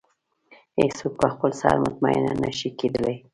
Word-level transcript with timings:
هېڅ 0.77 0.91
څوک 0.99 1.13
په 1.21 1.27
خپل 1.33 1.51
سر 1.61 1.75
مطمئنه 1.85 2.31
نه 2.43 2.51
شي 2.57 2.69
کېدلی. 2.79 3.15